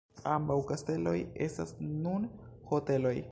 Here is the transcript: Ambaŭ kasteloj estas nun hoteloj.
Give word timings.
Ambaŭ 0.35 0.55
kasteloj 0.71 1.15
estas 1.47 1.75
nun 1.91 2.27
hoteloj. 2.73 3.17